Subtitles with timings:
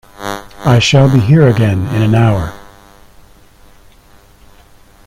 [0.65, 2.55] I shall be here again in an hour.